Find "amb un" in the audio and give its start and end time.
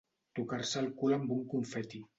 1.19-1.47